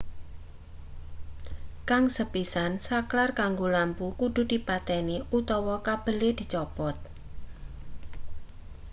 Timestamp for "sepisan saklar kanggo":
2.15-3.67